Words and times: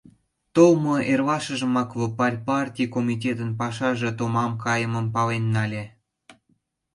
Толмо 0.55 0.95
эрлашыжымак 1.11 1.89
Лопарь 1.99 2.39
партий 2.47 2.89
комитетын 2.95 3.51
пашаже 3.59 4.09
томам 4.17 4.51
кайымым 4.63 5.07
пален 5.15 5.43
нале. 5.55 5.83